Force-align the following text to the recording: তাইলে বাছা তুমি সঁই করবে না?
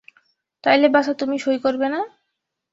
তাইলে 0.63 0.87
বাছা 0.87 1.13
তুমি 1.13 1.35
সঁই 1.39 1.57
করবে 1.59 1.87
না? 1.89 1.99